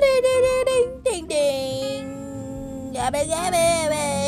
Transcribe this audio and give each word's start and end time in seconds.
Ding 0.00 0.22
ding 0.24 0.64
ding 0.68 1.02
ding 1.04 1.26
ding. 1.28 2.06
Yabba 2.96 3.20
yabba 3.28 3.60
yabba. 3.60 4.21